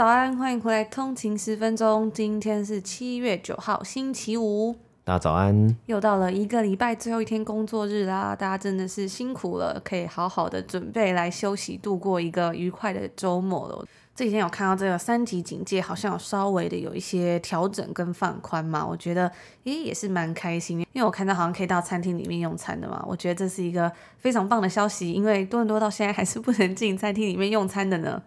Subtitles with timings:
[0.00, 0.82] 早安，欢迎回来。
[0.82, 4.74] 通勤十分钟，今天是七月九号，星期五。
[5.04, 13.84] 大家早安，又到了一个礼拜最后一天工作日啦，大家真的是辛苦了，可以好好的准备来休息，度过一个愉快的周末了。
[14.14, 19.30] 这几天有看到这个三级警戒，好像有稍微的有一些调整跟放宽嘛，我觉得
[19.64, 28.22] 诶也是蛮开心，因为我看到好像可以到餐厅里面用餐的嘛，我觉得这是一个非常棒的消息，因为多伦多到现在还是不能进餐厅里面用餐的呢。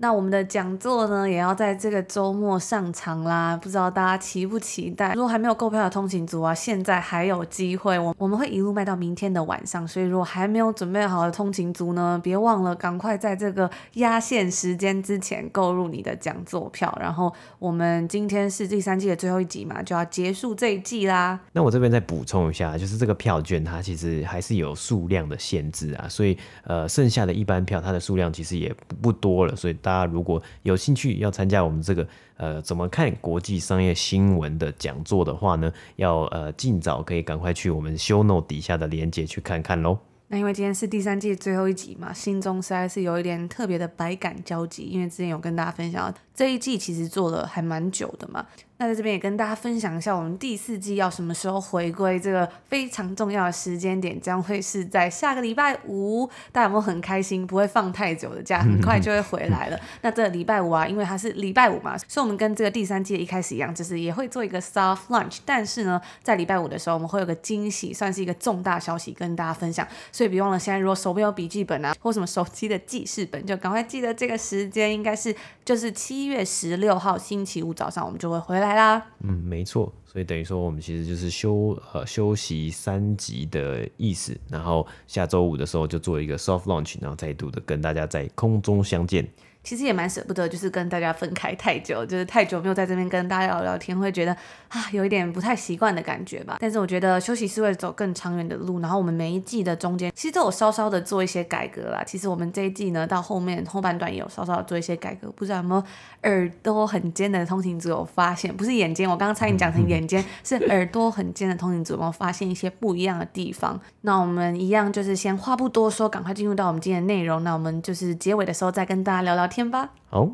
[0.00, 5.12] 那我们的讲座呢，也要在这个周末上场啦，不知道大家期不期待？
[5.14, 16.96] 如果还没有购票的通勤族啊，现在还有机会，我我们会一路卖到明天的晚上，所以如果还没有准备好的通勤族呢，别忘了赶快在这个压线时间之前购入你的讲座票。
[17.00, 21.40] 然后我们今天是第三季的最后一集嘛，就要结束这一季啦。
[21.50, 29.76] 那我这边再补充一下，就是这个票券它其实还是有数量的限制啊，所以呃，剩下的一般票它的数量其实也不多了，所以。
[29.88, 39.98] 大家如果有兴趣要参加我们这个呃怎么看国际商业新闻的讲座的话呢，要呃尽早可以赶快去我们 show note 底下的链接去看看喽。
[40.30, 48.44] 那因为今天是第三季最后一集嘛，心中实在是有一点特别的百感交集，因为之前有跟大家分享这一季其实做了还蛮久的嘛。
[48.80, 52.18] 那在这边也跟大家分享一下，我们第四季要什么时候回归？
[52.18, 56.24] 这个非常重要的时间点将会是在下个礼拜五。
[56.52, 57.44] 大家有没有很开心？
[57.44, 59.80] 不会放太久的假，很快就会回来了。
[60.02, 65.38] 那这礼拜五啊，因为它是礼拜五嘛，所以我们跟这个第三季的一开始一样，就是也会做一个 soft lunch。
[65.44, 69.84] 但是呢，在礼拜五的时候，我们会有个惊喜，算是一个重大消息跟大家分享。
[70.12, 75.34] 所以别忘了，现在如果手边有笔记本啊，或什么手机的记事本，就赶快记得这个时间，应该是
[75.64, 78.67] 就是七月十六号星期五早上，我们就会回来。
[78.68, 89.26] 来啦，嗯，没错，所以等于说我们其实就是休呃休息三集的意思，然后下周五的时候就做一个 soft launch，然后再度的跟大家在空中相见。
[89.68, 94.34] 其实也蛮舍不得，就是跟大家分开太久，就是太久没有在这边跟大家聊聊天，会觉得
[94.68, 96.56] 啊有一点不太习惯的感觉吧。
[96.58, 102.02] 但是我觉得休息是为了走更长远的路，然后我们每一季的中间其实都有稍稍的做一些改革啦。
[102.02, 105.84] 其实我们这一季呢到后面后半段也有稍稍的做一些改革，不知道有没有
[106.22, 108.56] 耳朵很尖的通勤族有发现？
[108.56, 113.78] 不是眼尖，我刚刚差点讲成眼尖，是耳朵很尖的通勤族有没有发现一些不一样的地方？
[114.00, 117.44] 那我们一样就是先话不多说，赶快进入到我们今天的内容。
[117.44, 119.57] 那我们就是结尾的时候再跟大家聊聊天。
[119.58, 119.92] 天吧。
[120.08, 120.24] 好，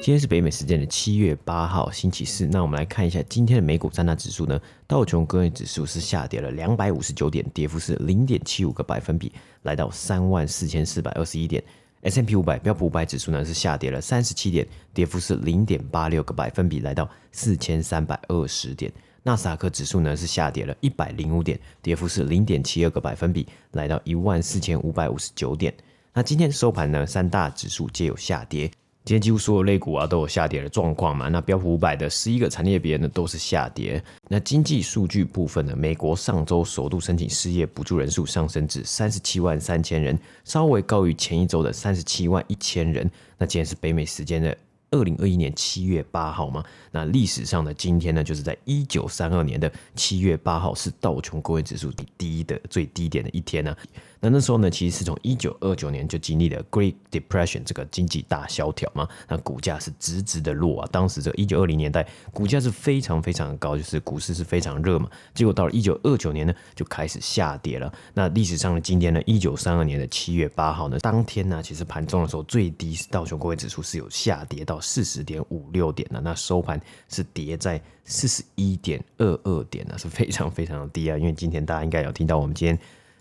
[0.00, 2.46] 今天是北美时间的七月八号，星期四。
[2.46, 4.56] 那我们来看一下今天的美股三大指数呢。
[4.86, 11.60] 道琼工业指数是下跌了两百五十九点，跌幅是零点七五个百分比，来到三万四千四百二十一点。
[12.02, 18.92] S M P 五百标普五百指数呢是下跌了三十七点，跌幅是零点八六个百分比，来到四千三百二十点。
[19.28, 25.74] 纳斯达克指数呢是下跌了一百零五点，跌幅是零点七二个百分比，来到一万四千五百五十九点。
[26.14, 28.70] 那今天收盘呢，三大指数皆有下跌。
[29.04, 31.28] 今天几乎所有类股啊都有下跌的状况嘛。
[31.28, 34.02] 那标普五百的十一个产业别呢都是下跌。
[34.28, 43.10] 那经济数据部分呢，美国上周首度申请失业补助人数上升至三十七万三千人，稍微高于前一周的三十七万一千人。
[43.36, 44.56] 那今天是北美时间的
[44.90, 46.64] 二零二一年七月八号吗。
[46.90, 53.76] 那历史上的今天呢，就是在一九三二年的七月八号，是道琼工业指数第低的最低点的一天呢、
[54.20, 60.88] 那那时候呢，其实是从一九二九年就经历了 Great Depression 这个经济大萧条嘛，那股价是直直的落啊。
[60.90, 65.08] 当时这一九二零年代股价是非常非常的高，就是股市是非常热嘛。
[65.34, 67.92] 结果到了一九二九年呢，就开始下跌了。
[68.12, 81.16] 那历史上的今天呢，一九三二年的七月八号呢，当天呢，其实盘中的时候最低是道琼工业指数是有下跌到四十点五六点的，那收盘是跌在四十一点二二点呢，是非常非常的低啊。
[81.16, 82.76] 因为今天大家应该有听到我们今天。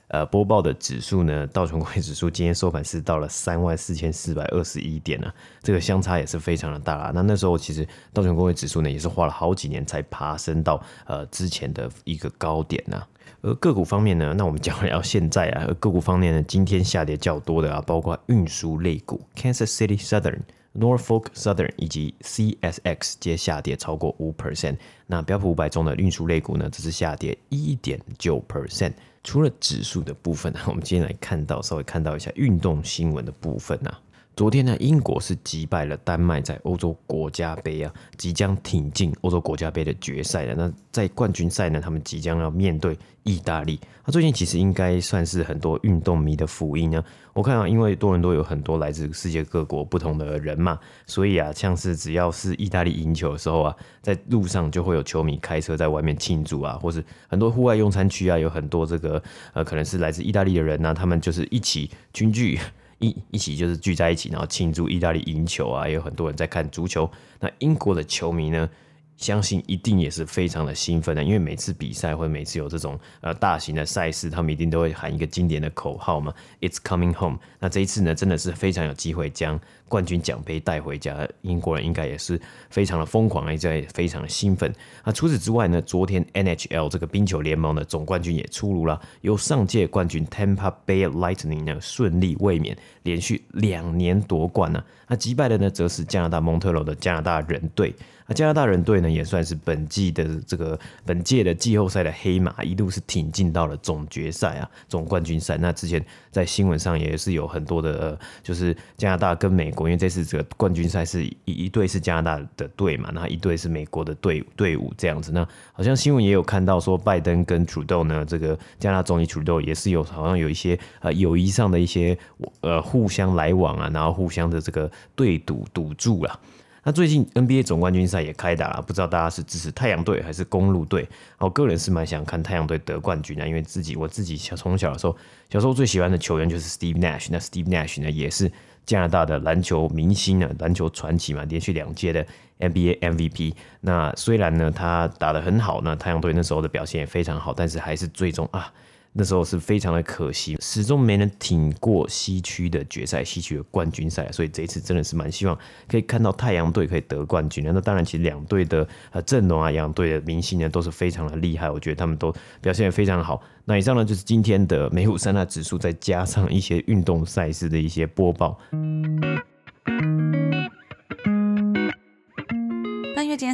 [0.10, 5.30] 呃，播报的指数呢，道琼工业指数今天收盘是到了三万四千四百二十一点呢，
[5.62, 7.12] 这个相差也是非常的大啊。
[7.14, 13.04] 那那时候其实道琼工业指数呢，也是花了好几年才爬升到呃之前的一个高点呐。
[13.42, 20.40] 而个股方面呢，那我们讲到现在啊，个股方面呢，今天下跌较多的啊，包括运输类股，Kansas City Southern、
[20.80, 24.78] Norfolk Southern 以及 CSX 皆下跌超过五 percent。
[25.08, 28.94] 那标普五百中的运输类股呢，只是下跌一点九 percent。
[29.24, 33.92] 除了指数的部分呢，我们今天来看到稍微看到一下运动新闻的部分呢。
[34.38, 40.54] 昨天呢，英国是击败了丹麦，在欧洲国家杯啊，即将挺进欧洲国家杯的决赛的。
[40.54, 43.80] 那在冠军赛呢，他们即将要面对意大利。
[44.06, 47.04] 那最近其实应该算是很多运动迷的福音呢。
[47.34, 59.20] 我看啊，因为多伦多有很多来自世界各国不同的人嘛，所以啊，像是只要是意大利赢球的时候啊，在路上就会有球迷开车在外面庆祝啊，或是很多户外用餐区啊，有很多这个
[59.54, 62.60] 呃，可能是来自意大利的人呢、啊，他们就是一起群聚。
[63.00, 67.10] 一一起就是聚在一起，然后庆祝意大利赢球啊，也有很多人在看足球。
[67.40, 68.70] 那英国的球迷呢？
[69.18, 77.40] 相信一定也是非常的兴奋的，因为每次比赛或每次有这种呃大型的赛事，他们一定都会喊一个经典的口号嘛，It's coming home。
[77.60, 84.72] 那这一次呢，真的是非常有机会将冠军奖杯带回家，英国人应该也是非常的疯狂，也在非常的兴奋。
[85.04, 94.84] 那除此之外呢，昨天 NHL 这个冰球联盟的总冠军也出炉了，由上届冠军 Tampa Bay Lightning 呢顺利卫冕，连续两年夺冠呢。
[95.08, 97.96] 那击败的呢，则是加拿大蒙特娄的加拿大人队。
[98.28, 105.58] 那加拿大人队呢，也算是本季的这个本届的季后赛的黑马，一度是挺进到了总决赛啊，总冠军赛。
[105.58, 115.32] 那之前在新闻上也是有很多的，就是加拿大跟美国，因为这次这个冠军赛是一一队是加拿大的队嘛，那一队是美国的队队伍这样子。
[115.32, 122.18] 那好像新闻也有看到说，拜登跟 trudeau 豆呢，这个加拿大总理 trudeau 豆也是有好像有一些呃友谊上的一些
[122.60, 126.38] 呃互相来往啊，然后互相的这个对赌赌注啊。
[126.88, 131.06] 那最近 NBA 总冠军赛也开打了，不知道大家是支持太阳队还是公鹿队？
[131.38, 135.14] 我个人是蛮想看太阳队得冠军的，因为自己我自己小从小的时候，
[135.50, 137.28] 小时候最喜欢的球员就是 Steve Nash。
[137.30, 138.50] 那 Steve Nash 呢，也是
[138.86, 142.26] 加拿大的篮球明星呢，篮球传奇嘛，连续两届的
[142.60, 143.54] NBA MVP。
[143.82, 148.72] 那虽然呢他打得很好，那太阳队那时候的表现也非常好，但是还是最终啊。
[149.14, 155.58] 那时候是非常的可惜，始终没能挺过西区的决赛，西区的冠军赛，所以这一次真的是蛮希望
[155.88, 157.64] 可以看到太阳队可以得冠军。
[157.66, 163.42] 那当然，其实两队的呃阵容啊，两队的明星呢都是非常的厉害，我觉得他们都表现得非常好。
[163.66, 168.60] 那以上呢就是今天的美股三大指数，再加上一些运动赛事的一些播报。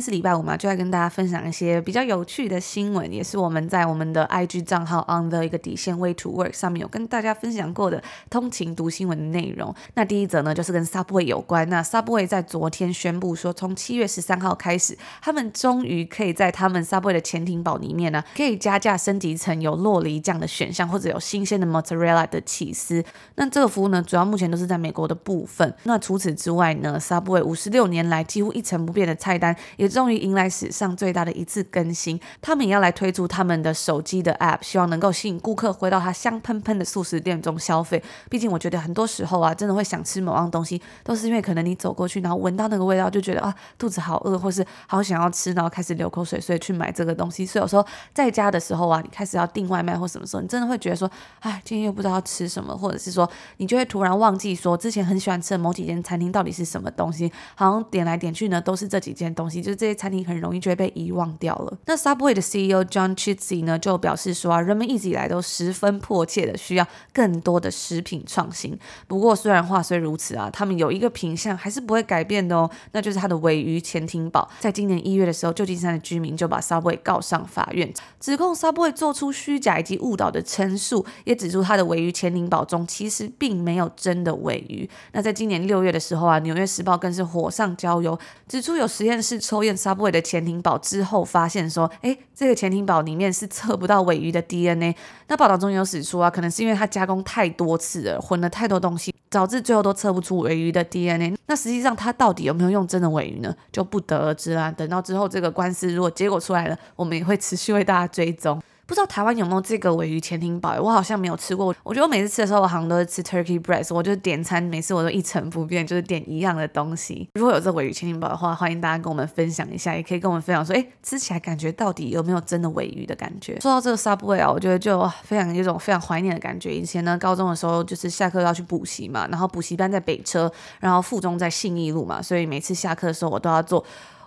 [0.04, 9.74] 是礼拜五嘛，就来跟大家分享一些比较有趣的新闻，也是我们在我们的 IG 账号 on the 一个底线 way to work 上面有跟大家分享过的通勤读新闻的内容。
[9.94, 11.70] 那第一则呢，就是跟 Subway 有关。
[11.70, 23.02] 那 Subway 在昨天宣布说，从七月十三号开始，他们终于可以在他们 Subway 的潜艇堡里面呢，可以加价升级成有洛梨酱的选项，或者有新鲜的 Mozzarella 的起司。
[23.36, 25.74] 那这个服务呢，主要目前都是在美国的部分。
[25.84, 29.56] 那除此之外呢，Subway 五十六年来几乎一成不变的菜单。
[29.78, 38.04] 也终于迎来史上最大的一次更新，他们也要来推出他们的手机的 App，希望能够吸引顾客回到他香喷喷的素食店中消费。
[38.30, 47.46] 毕竟我觉得很多时候啊，真的会想吃某样东西，都是因为可能你走过去，然后闻到那个味道，就觉得啊肚子好饿，或是好想要吃，然后开始流口水，所以去买这个东西。
[47.46, 61.78] 所以有时候在家的时候啊，你开始要订外卖或什么时候，你真的会觉得说，哎，今天又不知道吃什么，或者是说你就会突然忘记说之前很喜欢吃的某几间餐厅到底是什么东西，好像点来点去呢都是这几间东西，就是这些餐厅很容易就会被遗忘掉了。
[61.88, 68.80] 那 Subway 的 CEO John Chidsey 呢就表示说啊，人们一直以来都十分迫切的需要更多的食品创新。
[69.10, 74.50] 不过虽然话虽如此啊，他们有一个品项还是不会改变的哦，那就是它的尾鱼潜艇堡。
[74.62, 84.90] 在今年一月的时候，旧金山的居民就把 Subway 告上法院，指控 Subway 做出虚假以及误导的陈述，也指出他的尾鱼潜艇堡中其实并没有真的尾鱼。
[85.12, 88.18] 那在今年六月的时候啊，纽约时报更是火上浇油，
[88.48, 94.96] 指出有实验室抽验沙布韦的潜艇堡之后，发现说，诶，这个潜艇堡里面是测不到尾鱼的 DNA。
[95.28, 101.36] 那报道中有指出啊，可能是因为它加工太多次了，混了太多东西，导致最后都测不出尾鱼的 DNA。
[101.48, 103.56] 那实际上它到底有没有用真的尾鱼呢？
[103.72, 104.72] 就不得而知啦。
[104.72, 108.62] 等到之后这个官司如果结果出来了，我们也会持续为大家追踪。
[108.86, 110.76] 不知道台湾有没有这个鮪鱼潜艇堡？
[110.82, 111.74] 我好像没有吃过。
[111.84, 113.96] 我觉得我每次吃的时候，我好像都是吃 turkey breast。
[113.96, 117.30] 我就点餐，每次我都一成不变，就是点一样的东西。
[117.36, 123.58] 如果有这鮪鱼潜艇堡的话，欢迎大家跟我们分享一下，也可以跟我们分享说，哎，吃起来感觉到底有没有真的鮪鱼的感觉？
[123.62, 126.76] 说到这个 Subway 啊，我觉得就非常有一种非常怀念的感觉。
[126.76, 133.84] 以前呢，高中的时候就是下课要去补习嘛，然后补习班在北车，然后附中在信义路嘛，所以每次下课的时候我都要坐。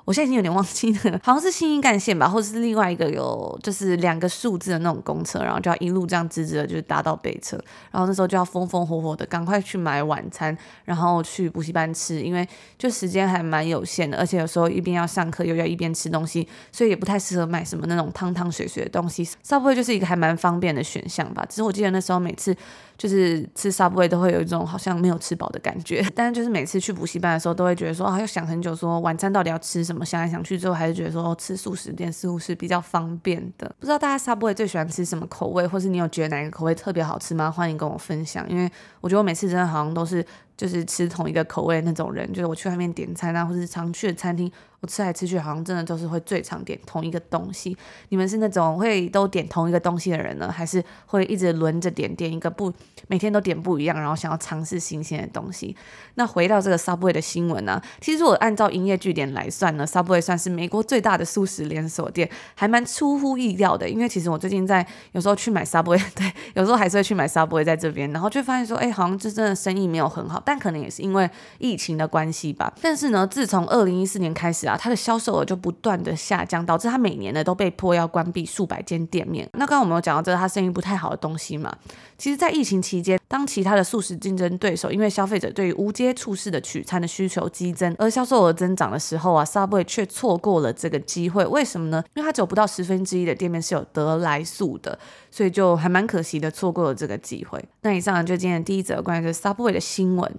[0.06, 7.56] 我现在已经有点忘记了，好像是新一干线吧，或者是另外一个有就是两个数字的那种公车，然后就要一路这样直直的，就是搭到北车，
[7.90, 12.48] 然后那时候就要风风火火的赶快去买晚餐，然后去补习班吃，因为
[12.78, 19.28] 就时间还蛮有限的，而且有时候一边要上课又要一边吃东西，所以也不太适合买什么那种汤汤水水的东西。
[19.42, 21.44] 稍微就是一个还蛮方便的选项吧。
[21.48, 22.56] 只是我记得那时候每次
[22.96, 26.04] 就是吃 Subway 都会有一种好像没有吃饱的感觉。
[26.14, 33.74] 但是就是每次去补习班的时候，都会觉得说啊，又想很久，说晚餐到底要吃什么，想来想去之后，还是觉得说、吃素食店似乎是比较方便的。
[33.78, 37.50] 不知道大家 Subway 最喜欢吃什么口味，或是你有觉得哪个口味特别好吃吗？
[37.50, 40.24] 欢迎跟我分享，因为我觉得我每次真的好像都是。
[40.56, 44.50] 就是吃同一个口味的那种人，就是我去外面点餐啊，或者是常去的餐厅。
[44.78, 47.74] 我吃来吃去，好像真的都是会最常点同一个东西。
[48.10, 52.70] 你们是那种会都点同一个东西的人呢，还是会一直轮着点，点一个不
[53.08, 55.74] 每天都点不一样，然后想要尝试新鲜的东西？
[56.16, 57.84] 那回到这个 Subway 的新闻呢、啊？
[58.02, 63.88] 其实我按照营业据点来算呢，Subway 算是美国最大的素食连锁店，还蛮出乎意料的。
[63.88, 72.72] 因为其实我最近在有时候去买 Subway， 对，有时候还是会去买 Subway 在这边，然后就发现说，哎，好像这真的生意没有很好，但可能也是因为疫情的关系吧。
[72.80, 79.48] 但是呢，自从二零一四年开始啊，它的销售额就不断的下降，导致他每年呢都被迫要关闭数百间店面。
[79.54, 81.76] 那刚刚我们有讲到这个他生意不太好的东西嘛？
[82.16, 91.44] 其实，在疫情期间，当其他的素食竞争对手因为消费者对于无接触式的取餐的需求激增，而销售额增长的时候啊，Subway 却错过了这个机会。
[91.44, 92.02] 为什么呢？
[92.14, 94.98] 因为它只有不到十分之一的店面是有得来速的，
[95.30, 97.62] 所以就还蛮可惜的，错过了这个机会。
[97.82, 100.35] 那以上就今天第一则关于这 Subway 的新闻。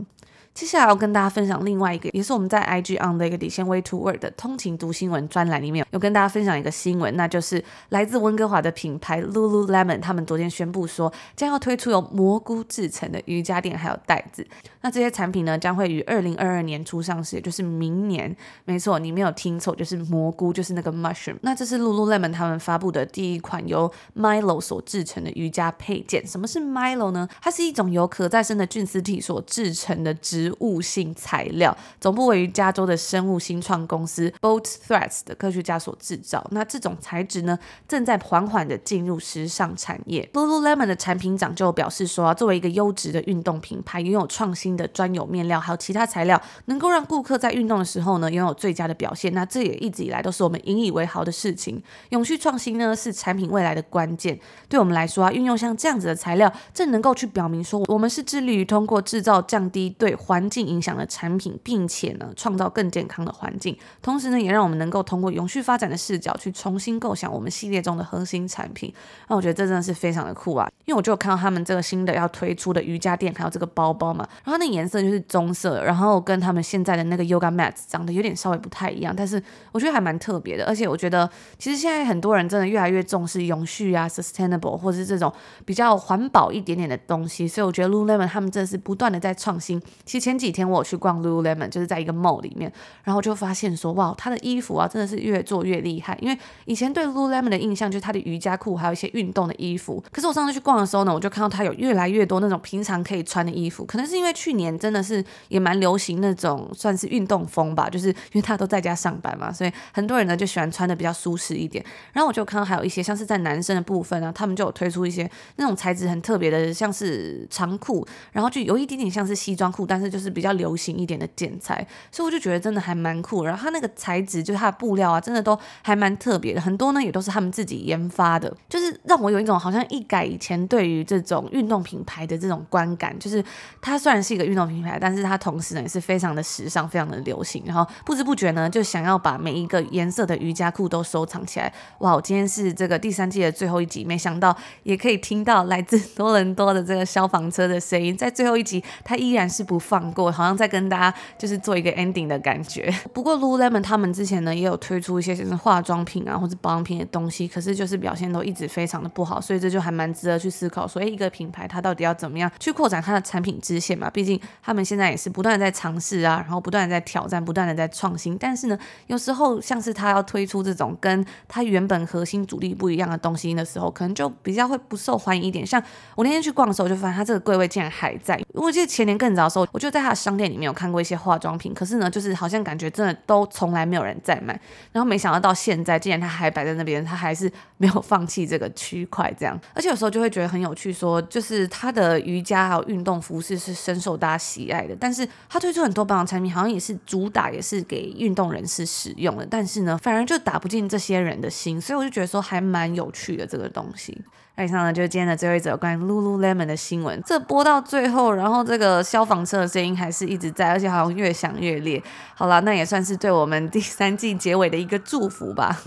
[0.58, 14.44] 接下来要跟大家分享另外一个，也是我们在 IG on 的一个底线 Way to Work 的通勤读新闻专栏里面有跟大家分享一个新闻，那就是来自温哥华的品牌 Lululemon，他们昨天宣布说将要推出由蘑菇制成的瑜伽垫还有袋子。
[14.82, 18.36] 那这些产品呢将会于二零二二年初上市，也就是明年。
[18.66, 21.36] 没错，你没有听错，就是蘑菇，就是那个 mushroom。
[21.42, 26.26] 那这是 Lululemon 他们发布的第一款由 Mylo 所制成的瑜伽配件。
[26.26, 27.30] 什么是 Mylo 呢？
[27.44, 36.46] 它是一种由可再生的菌丝体所制成的植植物性材料，总部位于加州的生物新创公司 Bolt Threads 的科学家所制造。
[36.52, 40.30] 那这种材质呢，正在缓缓的进入时尚产业。
[40.34, 49.34] Lululemon 的产品长就表示说啊，作为一个优质的运动品牌，拥有创新的专有面料，还有其他材料，能够让顾客在运动的时候呢，拥有最佳的表现。
[49.34, 51.82] 那这也一直以来都是我们引以为豪的事情。
[52.10, 54.40] 永续创新呢，是产品未来的关键。
[54.70, 68.94] 对我们来说啊，运用像这样子的材料，正能够去表明说，我们是致力于通过制造降低对环环境影响的产品，并且呢，创造更健康的环境，同时呢，也让我们能够通过永续发展的视角去重新构想我们系列中的核心产品。
[69.28, 70.70] 那我觉得这真的是非常的酷啊！
[70.86, 79.42] 因为我就有看到他们这个新的要推出的瑜伽垫，还有这个包包嘛，然后那颜色就是棕色，然后跟他们现在的那个 Yoga Mat 长得有点稍微不太一样，但是
[79.72, 80.64] 我觉得还蛮特别的。
[80.66, 81.28] 而且我觉得
[81.58, 85.34] 其实现在很多人真的越来越重视永续啊，sustainable 或者是这种
[85.66, 89.82] 比较环保一点点的东西，所以我觉得 Lululemon 他们真的是不断的在创新。
[90.20, 90.28] 实。
[90.28, 92.70] 前几天我去逛 Lululemon，就是在一个 mall 里面，
[93.06, 96.18] 然后就发现说，哇，他的衣服啊，真的是越做越厉害。
[96.22, 100.04] 因为以前对 Lululemon 的印象就是他的瑜伽裤，还有一些运动的衣服。
[100.12, 103.86] 可是我上次去逛的时候呢，我就看到他有越来越多那种平常可以穿的衣服。
[103.86, 111.82] 可能是因为去年真的是也蛮流行那种算是运动风吧，就是因为他都在家上班嘛，所以很多人呢就喜欢穿的比较舒适一点。
[112.12, 120.18] 然后我就看到还有一些像是在男生的部分呢，他们就有推出一些那种材质很特别的，像是长裤，然后就有一点点像是西装裤，但是就。
[120.18, 123.46] 是比较流行一点的剪裁，所以我就觉得真的还蛮酷。
[123.46, 126.60] 然后它那个材质，就是它的布料啊，真的都还蛮特别的。
[126.60, 133.16] 很多呢也都是他们自己研发的，就是让我有一种好像一改以前对于这种运动品牌的这种观感。
[133.20, 133.44] 就是
[133.80, 137.62] 它虽然是一个运动品牌，但是它同时呢也是非常的时尚，非常的流行。
[137.64, 141.72] 然后不知不觉呢就想要把每一个颜色的瑜伽裤都收藏起来。
[142.00, 148.18] 哇，我今天是这个第三季的最后一集，没想到也可以听到来自多伦多的这个消防车的声音。
[148.18, 149.97] 在最后一集，它依然是不放。
[150.14, 152.94] 过好像在跟大家就是做一个 ending 的感觉。
[153.14, 164.10] 不过 Lululemon 他们之前呢也有推出一些就是化妆品啊或者保养品的东西，可是就是表现都一直非常的不好，所以这就还蛮值得去思考，所以一个品牌它到底要怎么样去扩展它的产品支线嘛？
[164.10, 168.38] 毕竟他们现在也是不断的在尝试啊，然后不断的在挑战，不断的在创新。
[168.38, 168.78] 但是呢，
[169.08, 175.66] 有时候像是他要推出这种跟他原本核心主力不一样的东西的时候，可能就比较会不受欢迎一点。
[175.66, 175.82] 像
[176.16, 178.40] 我那天去逛的时候，我就发现他这个柜位竟然还在。
[178.54, 184.60] 我记得前年更早的时候，我就就在他的商店里面有看过一些化妆品，可是呢，就是好像感觉真的都从来没有人在买，
[184.92, 189.58] 然后没想到到现在，竟然他还摆在那边，他还是没有放弃这个区块这样。
[189.74, 204.22] 而且有时候就会觉得很有趣，说就是他的瑜伽还有运动服饰是深受大家喜爱的，但是他推出很多保养产品，好像也是主打也是给运动人士使用的，但是呢，反而就打不进这些人的心，所以我就觉得说还蛮有趣的这个东西。
[204.64, 207.22] 以上呢就是今天的最后一则关于 Lululemon 的新闻。
[207.24, 212.02] 这播到最后，然后这个消防车的声音还是一直在，而且好像越响越烈。
[212.34, 215.80] 好了，那也算是对我们第三季结尾的一个祝福吧。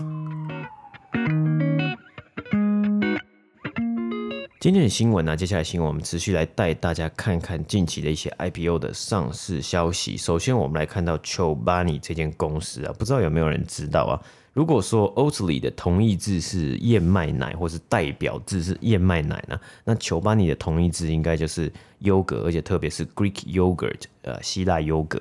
[4.61, 10.15] 今天的新闻呢，接下来新闻我们持续来带大家看看近期的一些 IPO 的上市消息。
[10.15, 14.15] 首先，我们来看到 Chobani 这间公司啊，不知道有没有人知道啊？
[14.53, 25.19] 如果说 Oatly 的同义字是燕麦奶，或是代表字是燕麦奶呢，那球班里的同义字应该就是优格，而且特别是 Greek yogurt，呃，希腊优格。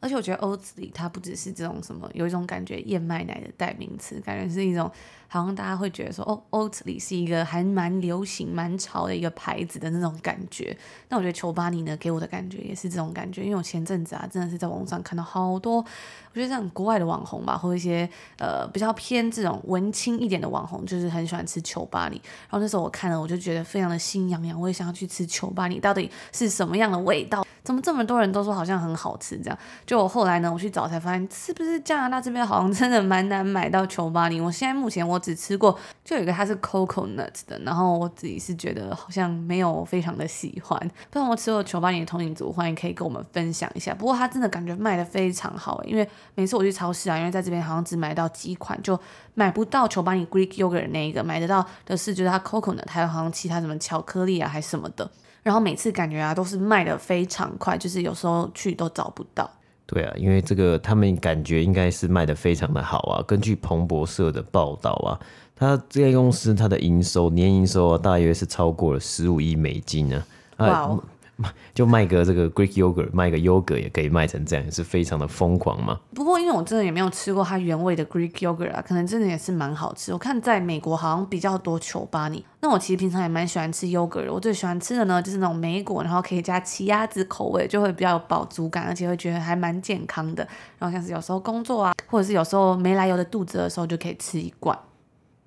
[0.00, 4.90] 而且我觉得 Oatly 它不只是这种什么，有一种感觉燕麦奶的代名词，感觉是一种
[5.28, 10.76] 好像大家会觉得说，哦，Oatly 是一个还蛮流行、蛮潮的一个牌子的那种感觉。
[11.08, 22.20] 那我觉得球巴尼呢，给我的感觉也是这种感觉，因为我前阵子啊，真的是在网上看到好多，我觉得像国外的网红吧，或一些呃比较偏这种文青一点的网红，就是很喜欢吃球巴尼。
[22.48, 27.46] 然后那时候我看了，我就觉得非常的心痒痒，我也想要去吃球巴尼到底是什么样的味道？
[27.62, 29.36] 怎么这么多人都说好像很好吃？
[29.38, 40.78] 这样，就我后来呢，我去找才发现，是不是加拿大这边好像真的蛮难买到球巴尼我现在目前我只吃过，就有一个它是 coconut 的，然后我自己是觉得好像没有非常的喜欢。
[41.10, 43.94] 不然我吃过球巴尼的通勤族，欢迎可以跟我们分享一下。
[43.94, 48.98] 不过它真的感觉卖的非常好，因为每次我去超市啊，因为在这边好像只买到几款，就
[49.34, 55.10] 买不到球巴尼 Greek Yogurt 那一个，买得到的是就是它 coconut，还有好像其他什么巧克力啊，还什么的。
[55.42, 59.50] 然后每次感觉啊都是卖的非常快，就是有时候去都找不到。
[59.86, 63.24] 对啊，因为这个他们感觉应该是卖的非常的好啊。
[63.26, 65.18] 根据彭博社的报道啊，
[65.56, 70.24] 他这家公司它的营收年营收啊大约是超过了十五亿美金呢、
[70.56, 70.96] 啊。
[71.74, 75.98] 就卖个这个 Greek yogurt，卖个 yogurt 也可以卖成这样，也是非常的疯狂嘛。
[76.14, 80.12] 不过因为我真的也没有吃过它原味的 Greek yogurt 啊，可能真的也是蛮好吃。
[80.12, 82.42] 我看在美国好像比较多 Chobani。
[82.62, 90.46] 那我其实平常也蛮喜欢吃 yogurt，，我最喜欢吃的呢就是那种莓果，然后可以加奇亚籽口味，就会比较有饱足感，而且会觉得还蛮健康的。
[90.78, 94.78] 然后像是有时候工作啊，或者是有时候没来由的肚子的时候，就可以吃一罐。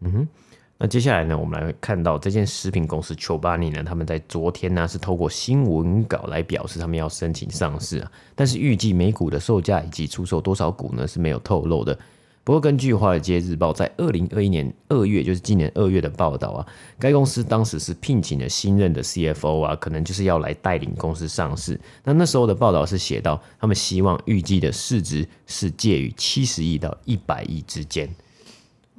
[0.02, 0.28] 嗯哼。
[0.78, 11.98] 那接下来呢，我们来看到这间食品公司 Chobani 呢，他们在昨天呢是透过新闻稿来表示他们要申请上市啊，但是预计每股的售价以及出售多少股呢是没有透露的。
[12.44, 16.68] 不过根据华尔街日报在二零二一年二月，就是今年二月的报道啊，
[17.00, 21.80] 该公司当时是聘请了新任的 CFO 啊，可能就是要来带领公司上市。
[22.04, 28.14] 那那时候的报道是写到，他们希望预计的市值是介于七十亿到一百亿之间。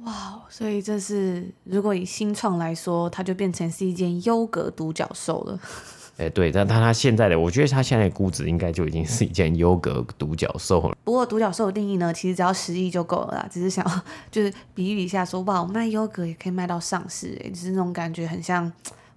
[0.05, 5.59] 哇，所以这是如果以新创来说，它就变成是一间优格独角兽了。
[6.15, 10.97] 哎，对，但他他现在的，我觉得它现在的估值应该就已经是一件优格独角兽了。
[11.03, 13.45] 不过独角兽的定义呢，其实只要十亿就够了啦。
[13.51, 18.63] 只是想要就是比喻一下说，说哇，我卖优格也可以卖到上市，哎，就是那种感觉很像。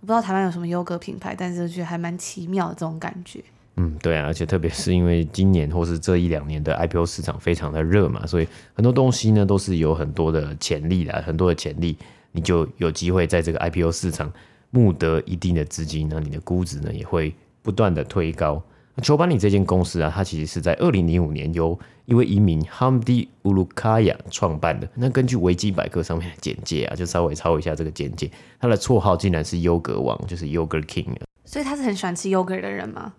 [0.00, 3.40] 我不知道台湾有什么优格品牌，但是我觉得还蛮奇妙的这种感觉。
[3.80, 11.96] 嗯，对啊，而且特别是因为今年或是这一两年的 IPO 市场非常的热嘛，所以很多东西呢都是有很多的潜力的，很多的潜力，
[12.32, 14.32] 你就有机会在这个 IPO 市场
[14.70, 18.60] 募得一定的资金，那你的估值呢也会不断的推高。
[18.96, 24.88] 那 Chobani 这间公司啊，它其实是在二零零五年由一位移民 Hamdi Ulukaya 创办的。
[24.96, 31.14] 那根据维基百科上面的简介啊，就稍微抄一下这个简介，他的绰号竟然是优格王，就是 Yogurt King。
[31.44, 33.14] 所以他是很喜欢吃优格的人吗？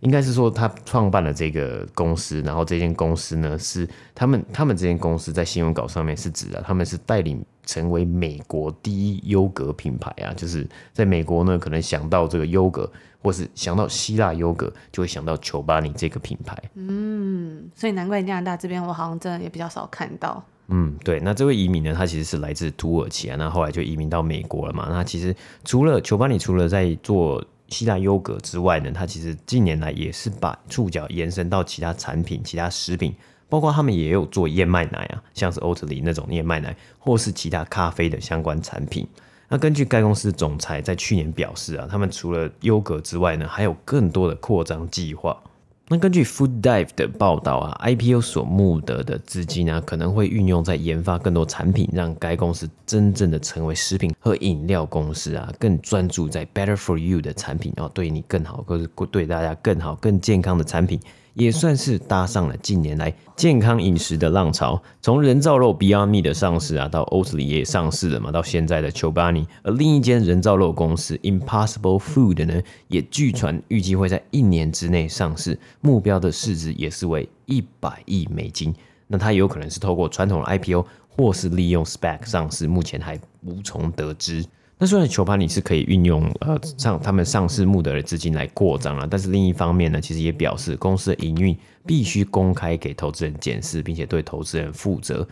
[0.00, 12.90] 应该是说他创办了这个公司，然后这间公司呢是他们他们这间公司在新闻稿上面是指啊，他们是带领成为美国第一优格品牌啊，就是在美国呢可能想到这个优格，
[13.22, 16.56] 或是想到希腊优格，就会想到 Chobani 这个品牌。
[16.74, 20.42] 嗯，所以难怪加拿大这边我好像真的也比较少看到。
[20.68, 24.86] 嗯，对，那这位移民呢，他其实是来自土耳其啊，那后来就移民到美国了嘛。
[24.90, 25.34] 那其实
[25.64, 33.14] 除了 Chobani 除了在做希腊优格之外呢，它其实近年来也是把触角延伸到其他产品、其他食品，
[33.48, 39.06] 包括他们也有做燕麦奶啊，像是 Oatly 那种燕麦奶，或是其他咖啡的相关产品。
[39.48, 45.40] 那根据该公司总裁在去年表示啊，他们除了优格之外呢，还有更多的扩张计划。
[45.90, 61.00] 那根据 Food Dive 的报道啊，IPO 所募得的资金呢，可能会运用在研发更多产品，让该公司真正的成为食品和饮料公司啊，更专注在 Better for You 的产品，然后对你更好，或是对大家更好、更健康的产品。
[61.38, 78.74] 也算是搭上了近年来健康饮食的浪潮，从人造肉 Beyond Meat 的上市啊，到 Oatly 也上市了嘛，到现在的 Chobani，而另一间人造肉公司 Impossible Food 呢，也据传预计会在一年之内上市，目标的市值也是为一百亿美金。
[79.06, 84.44] 那它有可能是透过传统的 IPO，或是利用 SPAC 上市，目前还无从得知。
[84.78, 95.26] 那虽然 Chobani 是可以运用呃上他们上市募得的资金来扩张了，但是另一方面呢，其实也表示公司的营运必须公开给投资人检视，并且对投资人负责。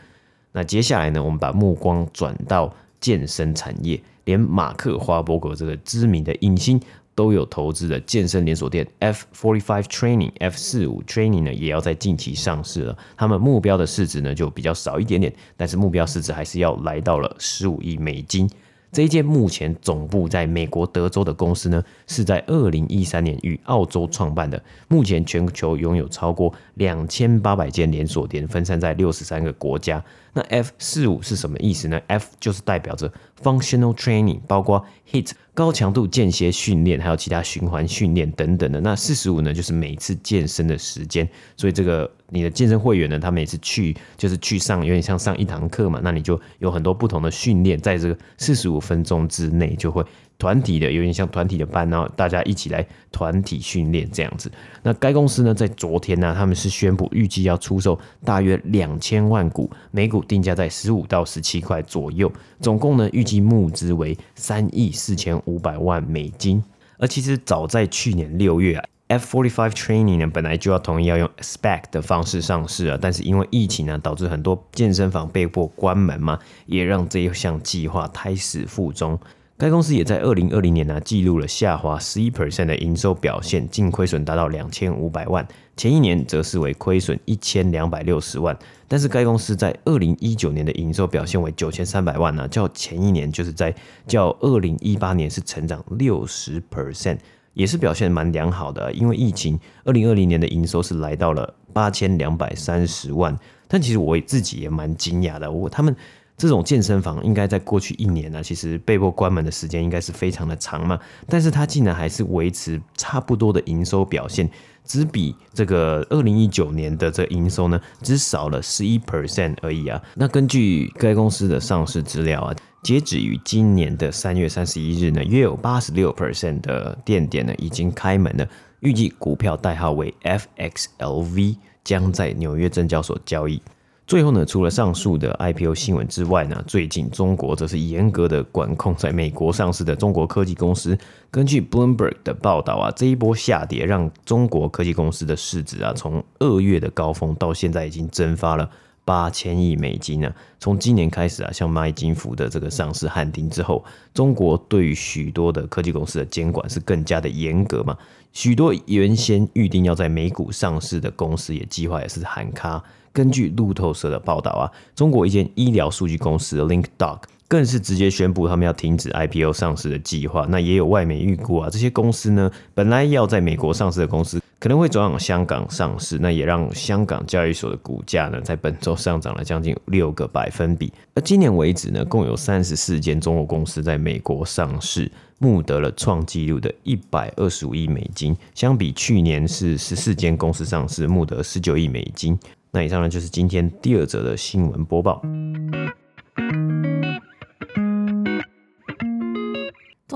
[0.53, 4.01] 那接下来呢，我们把目光转到健身产业。
[4.25, 6.81] 连马克华伯格这个知名的影星
[7.15, 12.99] 都有投资的健身连锁店 F Forty Five Training F 四五 Training 呢，也要在近期上市了。
[13.17, 18.51] 他们目标的市值呢就比较少一点点，但是目标市值还是要来到了十五亿美金。
[18.93, 24.63] 这一间目前总部在美国德州的公司呢，是在二零一三年与澳洲创办的。
[24.89, 30.03] 目前全球拥有超过两千八百间连锁店，分散在六十三个国家。
[30.37, 33.11] 那 F 四五是什么意思呢？F 就是代表着
[33.43, 38.79] Functional Training，包括 hit 高强度间歇训练，还有其他循环训练等等的。
[38.83, 41.27] 那四十五呢，就是每次健身的时间。
[41.57, 46.03] 所以这个你的健身会员呢，他每次去就是去上，有点像上一堂课嘛。
[46.05, 50.05] 那你就有很多不同的训练，在这个四十五分钟之内就会。
[50.39, 54.53] 团体的有点像团体的班，然后大家一起来团体训练这样子。
[54.83, 66.63] 那该公司呢，在昨天呢，他们是宣布预计要出售大约两千万股，每股定价在十五到十七块左右，总共呢预计募资为三亿四千五百万美金。
[66.99, 79.19] 而其实早在去年六月啊，F Forty Five Training 呢本来就要同意要用 SPAC 的方式上市啊，但是因为疫情呢，导致很多健身房被迫关门嘛，也让这一项计划胎死腹中。
[79.59, 88.55] 该公司也在二零二零年呢、记录了下滑十一 percent 的营收表现，净亏损达到两千五百万，前一年则是为亏损一千两百六十万。
[88.87, 93.75] 但是该公司在二零一九年的营收表现为九千三百万呢、较前一年就是在
[94.07, 97.17] 较二零一八年是成长六十 percent，
[97.55, 98.93] 也是表现蛮良好的。
[98.93, 103.35] 因为疫情，二零二零年的营收是来到了八千两百三十万。
[103.67, 105.97] 但其实我自己也蛮惊讶的，我他们。
[106.37, 114.49] 这种健身房应该在过去一年呢、其实被迫关门的时间应该是非常的长嘛，但是它竟然还是维持差不多的营收表现，
[114.85, 120.03] 只比这个二零一九年的这营收呢，只少了十一 percent 而已啊。
[120.15, 128.47] 那根据该公司的上市资料啊，截止于今年的三月三十一日呢，约有八十六 percent 的店点呢已经开门了，
[128.81, 133.63] 预计股票代号为 FXLV，将在纽约证交所交易。
[134.07, 140.97] 最后呢，除了上述的 IPO 新闻之外呢，最近中国则是严格的管控在美国上市的中国科技公司。
[141.29, 148.71] 根据 Bloomberg 的报道啊，这一波下跌让中国科技公司的市值啊，从二月的高峰到现在已经蒸发了
[149.05, 150.33] 八千亿美金啊。
[150.61, 157.99] 从今年开始啊，像蚂蚁金服的这个上市喊停之后，中国对于许多的科技公司的监管是更加的严格嘛。
[158.33, 162.81] 许多原先预定要在美股上市的公司也计划也是喊卡。
[163.17, 170.47] 根据路透社的报道啊，中国一间医疗数据公司 LinkDoc 更是直接宣布他们要停止 IPO 上市的计划。
[170.51, 176.19] 那也有外媒预估啊，这些公司呢，本来要在美国上市的公司，可能会转往香港上市。
[176.19, 180.93] 那也让香港交易所的股价呢，在本周上涨了将近六个百分比。
[181.15, 188.37] 而今年为止呢，共有三十四间中国公司在美国上市，募得了创纪录的一百二十五亿美金。
[188.55, 192.39] 相比去年是十四间公司上市，募得十九亿美金。
[192.77, 195.23] 那以上呢，就是今天第二则的新闻播报。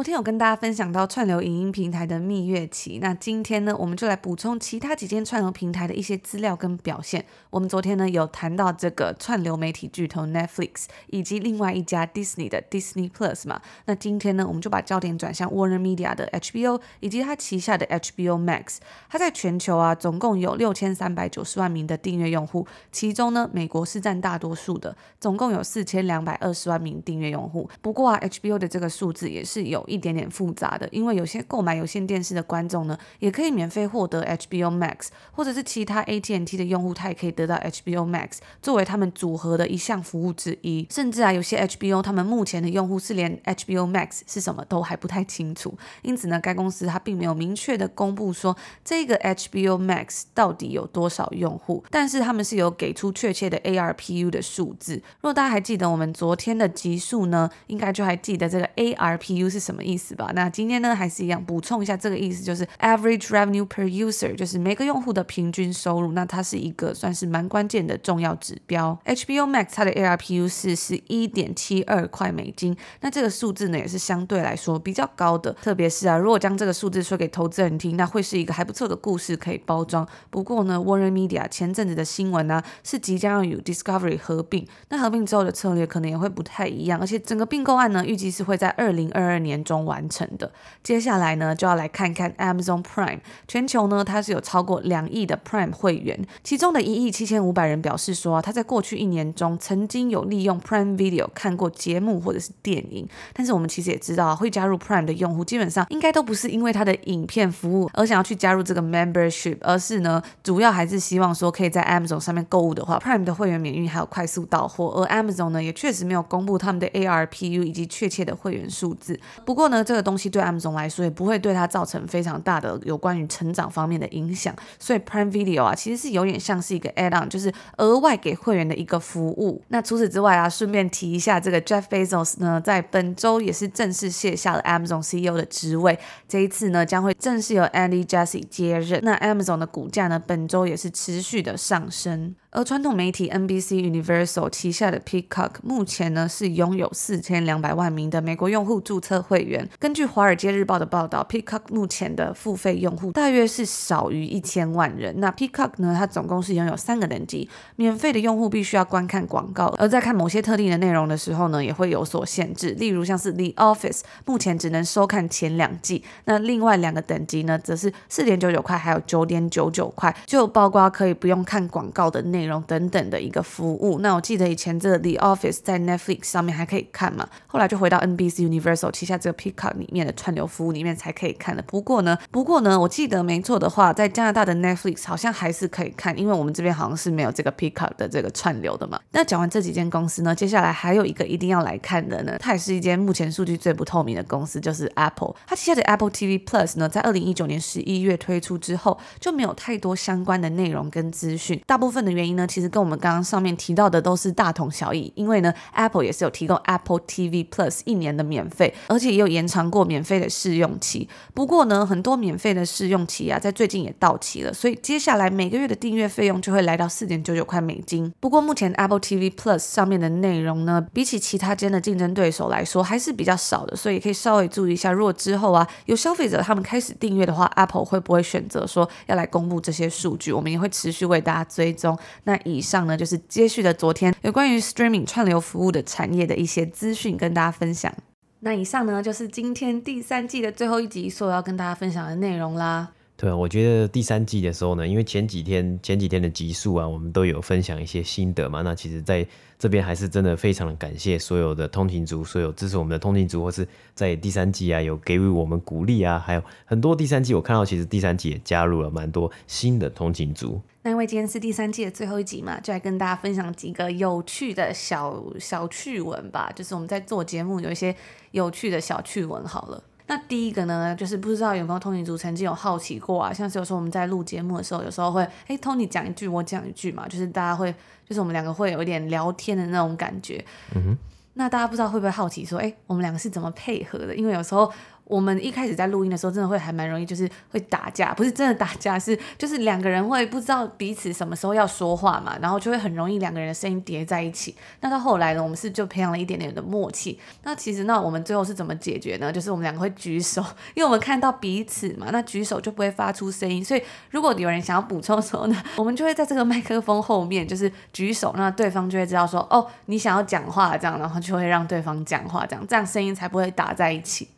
[0.01, 7.23] 昨天有跟大家分享到串流影音平台的蜜月期，那今天呢，我们就来补充其他几间串流平台的一些资料跟表现。
[7.51, 18.79] 我们昨天呢有谈到这个串流媒体巨头 Netflix 以及另外一家 Disney 的 Disney Plus 嘛，那今天呢我们就把焦点转向 Warner Media 的 HBO 以及它旗下的 HBO Max。
[19.11, 27.69] 它在全球啊总共有六千三百九十万名的订阅用户，其中呢美国是占大多数的，总共有四千两百二十万名订阅用户。
[27.83, 29.87] 不过啊 HBO 的这个数字也是有。
[29.91, 40.87] 一点点复杂的，因为有些购买有线电视的观众呢，也可以免费获得 HBO Max，或者是其他 AT&T 的用户，他也可以得到 HBO Max 作为他们组合的一项服务之一。
[40.91, 54.95] 甚至啊，有些 HBO 他们目前的用户是连 HBO Max 是什么都还不太清楚，因此呢，该公司它并没有明确的公布说这个 HBO Max 到底有多少用户，但是他们是有给出确切的 ARPU 的数字。
[54.95, 59.80] 如果大家还记得我们昨天的集数呢，应该就还记得这个 ARPU 是什么。
[59.83, 60.31] 意思吧？
[60.35, 66.13] 那今天呢，还是一样补充一下，这个意思就是 average revenue per user，就是每个用户的平均收入。
[66.13, 68.99] 那它是一个算是蛮关键的重要指标。
[69.05, 75.53] HBO Max 它的 ARPU 是十一点七二块美金，那这个数字呢也是相对来说比较高的。
[75.63, 80.07] 特别是啊，如果将这个数字说给投资人听，那会是一个还不错的故事可以包装。
[80.31, 89.63] 不过呢，Warner Media 前阵子的新闻呢、是即将要与 Discovery 合并，那合并之后的策略可能也会不太一样，而且整个并购案呢预计是会在二零二二年。
[89.71, 90.51] 中完成的。
[90.83, 93.21] 接下来呢，就要来看看 Amazon Prime。
[93.47, 103.09] 全球呢，它是有超过两亿的 Prime 会员，其中的一亿七千五百人表示说，啊他在过去一年中曾经有利用 Prime Video 看过节目或者是电影。
[103.33, 114.89] 但是我们其实也知道，会加入 Prime 的用户基本上应该都不是因为他的影片服务而想要去加入这个 Membership，而是呢，主要还是希望说可以在 Amazon 上面购物的话，Prime 的会员免运还有快速到货。
[114.97, 119.19] 而 Amazon 呢，也确实没有公布他们的 ARPU 以及确切的会员数字。
[119.45, 124.57] 不过不过呢，这个东西对 Amazon 来说也不会对它造成非常大的有关于成长方面的影响。
[124.79, 129.63] 所以 Prime Video 啊，其实是有点像是一个 add-on，就是额外给会员的一个服务。
[129.69, 135.99] 那除此之外啊，顺便提一下，这个 Jeff Bezos 呢，在本周也是正式卸下了 Amazon CEO 的职位。
[136.27, 139.03] 这一次呢，将会正式由 Andy Jassy 接任。
[139.03, 142.35] 那 Amazon 的股价呢，本周也是持续的上升。
[142.53, 149.69] 而传统媒体 NBC Universal 旗下的 Peacock 目前呢是拥有四千两百万名的美国用户注册会员。
[149.79, 155.21] 根据《华尔街日报》的报道，Peacock 目前的付费用户大约是少于一千万人。
[155.21, 162.71] 那 Peacock 呢，它总共是拥有三个等级，免费的用户必须要观看广告，而在看某些特定的内容的时候呢，也会有所限制。
[162.71, 166.03] 例如像是 The Office，目前只能收看前两季。
[166.25, 172.40] 那另外两个等级呢，则是四点九九块，还有九点九九块，就包括可以不用看广告的内。
[172.41, 173.99] 内容等等的一个服务。
[174.01, 181.63] 那我记得以前这个《The Office》在 Netflix 上面还可以看嘛，后来就回到 NBC Universal 旗下这个 Peacock 里面的串流服务里面才可以看的。
[181.63, 188.99] 不过呢，不过呢，我记得没错的话，在加拿大的 Netflix 好像还是可以看，因为我们这边好像是没有这个 Peacock 的这个串流的嘛。
[189.13, 195.35] 那讲完这几间公司呢，接下来还有一个一定要来看的呢，它也是一间目前数据最不透明的公司，就是 Apple。
[195.47, 201.61] 它旗下的 Apple TV Plus 呢，在二零一九年十一月推出之后，就没有太多相关的内容跟资讯。
[201.67, 211.09] 大部分的原因呢，其实跟我们刚刚上面提到的都是大同小异，因为呢，Apple 也是有提供 Apple TV Plus 一年的免费，而且也有延长过免费的试用期。
[211.35, 218.13] 不过呢，很多免费的试用期啊，在最近也到期了，所以接下来每个月的订阅费用就会来到四点九九块美金。
[218.21, 224.91] 不过目前 Apple TV Plus 上面的内容呢，比起其他间的竞争对手来说，还是比较少的，所以可以稍微注意一下。
[224.93, 230.33] 如果之后啊，有消费者他们开始订阅的话，Apple 会不会选择说要来公布这些数据？
[230.33, 231.99] 我们也会持续为大家追踪。
[232.25, 237.93] 那以上呢，就是接续的昨天有关于 streaming 串流服务的产业的一些资讯跟大家分享。
[238.41, 242.93] 那以上呢，就是今天第三季的最后一集所要跟大家分享的内容啦。
[243.21, 248.63] 对啊，我觉得第三季的时候呢，因为前几天前几天的集数啊，我们都有分享一些心得嘛。
[248.63, 249.27] 那其实在
[249.59, 260.59] 这边还是真的非常的感谢所有的通勤族，所有支持我们的通勤族，或是在第三季啊有给予我们鼓励啊，还有很多第三季我看到其实第三季也加入了蛮多新的通勤族。
[260.81, 267.95] 那因为今天是第三季的最后一集嘛，就来跟大家分享几个有趣的小小趣闻吧，就是我们在做节目有一些
[268.31, 269.85] 有趣的小趣闻好了。
[270.11, 277.73] 那第一个呢，就是不知道有没有通勤族曾经有好奇过啊，像是有时候我们在录节目的时候，有时候会，哎，Tony 讲一句，我讲一句嘛，就是大家会，
[278.05, 280.45] 就是我们两个会有一点聊天的那种感觉。
[280.75, 280.99] 嗯哼。
[281.35, 284.17] 那大家不知道会不会好奇说，哎，我们两个是怎么配合的？
[284.17, 284.73] 因为有时候。
[285.11, 294.55] 我们一开始在录音的时候，真的会还蛮容易，就是会打架，不是真的打架，是就是两个人会不知道彼此什么时候要说话嘛，然后就会很容易两个人的声音叠在一起。
[294.81, 297.19] 那到后来呢，我们是就培养了一点点的默契。
[297.43, 299.33] 那其实那我们最后是怎么解决呢？
[299.33, 300.41] 就是我们两个会举手，
[300.75, 303.65] 因为我们看到彼此嘛，那举手就不会发出声音。
[303.65, 314.29] 所以如果有人想要补充的时候呢，我们就会在这个麦克风后面就是举手，那对方就会知道说哦，你想要讲话这样，然后就会让对方讲话这样，这样声音才不会打在一起。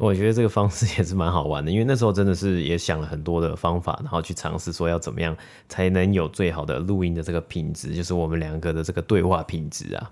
[0.00, 5.36] 我觉得这个方式 也是蛮好玩的，因为那时候真的是也想了很多的方法，然后去尝试说要怎么样
[5.68, 10.10] 才能有最好的录音的这个品质，就是我们两个的这个对话品质啊。